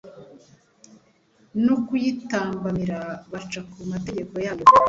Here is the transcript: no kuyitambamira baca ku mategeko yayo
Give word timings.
no 1.65 1.75
kuyitambamira 1.85 2.99
baca 3.31 3.59
ku 3.71 3.79
mategeko 3.91 4.33
yayo 4.45 4.65